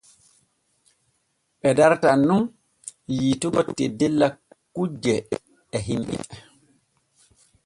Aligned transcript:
Ɓe 1.59 1.69
dartan 1.77 2.19
nun 2.27 2.43
yiitugo 3.17 3.61
teddella 3.77 4.27
kujje 4.75 5.15
e 5.75 5.77
himɓe. 5.87 6.15